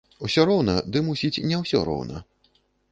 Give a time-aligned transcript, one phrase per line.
[0.27, 2.27] Усё роўна, ды, мусіць, не ўсё роўна.